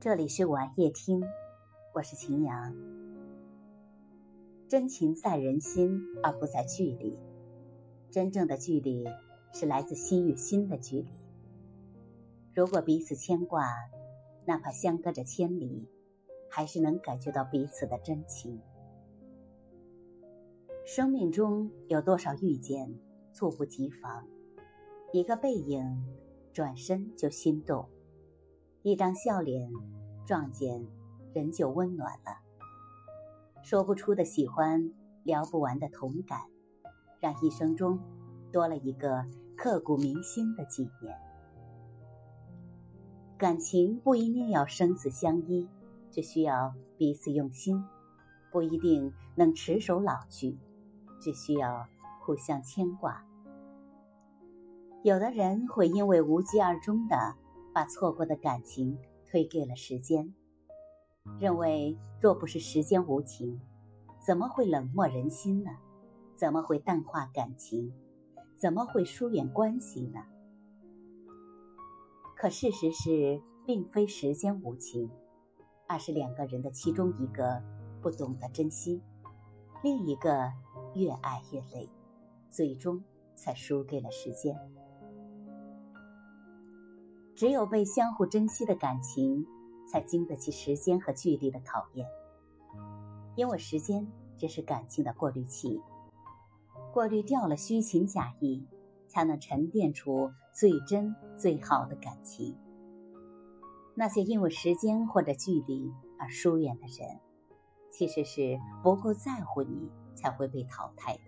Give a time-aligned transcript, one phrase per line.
[0.00, 1.20] 这里是晚夜听，
[1.92, 2.72] 我是秦阳。
[4.68, 7.18] 真情在人心，而不在距离。
[8.08, 9.04] 真正的距离
[9.52, 11.08] 是来自心与心的距离。
[12.54, 13.66] 如果彼此牵挂，
[14.44, 15.88] 哪怕相隔着千里，
[16.48, 18.60] 还是能感觉到彼此的真情。
[20.86, 22.94] 生命中有多少遇见，
[23.32, 24.28] 猝不及防，
[25.12, 26.04] 一个背影，
[26.52, 27.88] 转身就心动。
[28.82, 29.70] 一张笑脸，
[30.24, 30.86] 撞见
[31.34, 32.38] 人就温暖了。
[33.62, 34.92] 说不出的喜欢，
[35.24, 36.40] 聊不完的同感，
[37.18, 37.98] 让一生中
[38.52, 41.18] 多了一个刻骨铭心的纪念。
[43.36, 45.68] 感情不一定要生死相依，
[46.10, 47.82] 只需要彼此用心；
[48.52, 50.56] 不一定能持守老去，
[51.20, 51.86] 只需要
[52.20, 53.24] 互相牵挂。
[55.02, 57.34] 有的人会因为无疾而终的。
[57.78, 60.34] 把错过的感情推给了时间，
[61.38, 63.60] 认为若不是时间无情，
[64.18, 65.70] 怎么会冷漠人心呢？
[66.34, 67.92] 怎么会淡化感情？
[68.56, 70.24] 怎么会疏远关系呢？
[72.36, 75.08] 可事实是，并非时间无情，
[75.86, 77.62] 而是两个人的其中一个
[78.02, 79.00] 不懂得珍惜，
[79.84, 80.52] 另一个
[80.96, 81.88] 越爱越累，
[82.50, 83.00] 最终
[83.36, 84.58] 才输给了时间。
[87.38, 89.46] 只有被相互珍惜的感情，
[89.86, 92.04] 才经得起时间和距离的考验。
[93.36, 94.04] 因为时间
[94.36, 95.80] 只是感情的过滤器，
[96.92, 98.66] 过滤掉了虚情假意，
[99.06, 102.58] 才能沉淀出最真最好的感情。
[103.94, 107.20] 那些因为时间或者距离而疏远的人，
[107.88, 111.22] 其实是不够在乎你，才会被淘汰的。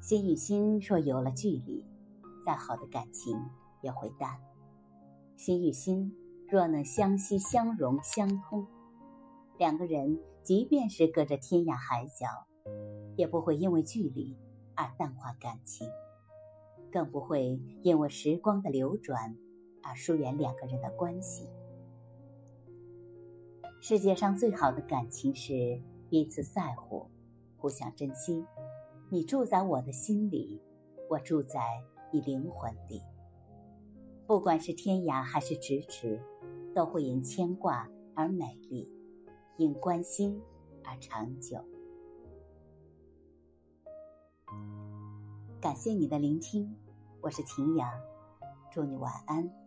[0.00, 1.86] 心与心若有了距离，
[2.44, 3.40] 再好的感情。
[3.82, 4.40] 也会淡。
[5.36, 6.16] 心与心
[6.48, 8.66] 若能相惜、相融、相通，
[9.58, 12.26] 两个人即便是隔着天涯海角，
[13.16, 14.36] 也不会因为距离
[14.74, 15.88] 而淡化感情，
[16.90, 19.36] 更不会因为时光的流转
[19.82, 21.48] 而疏远两个人的关系。
[23.80, 27.08] 世界上最好的感情是彼此在乎、
[27.56, 28.44] 互相珍惜。
[29.08, 30.60] 你住在我的心里，
[31.08, 31.60] 我住在
[32.12, 33.00] 你灵魂里。
[34.30, 36.22] 不管是天涯还是咫尺，
[36.72, 38.88] 都会因牵挂而美丽，
[39.56, 40.40] 因关心
[40.84, 41.58] 而长久。
[45.60, 46.72] 感谢你的聆听，
[47.20, 47.90] 我是秦阳，
[48.70, 49.59] 祝你晚安。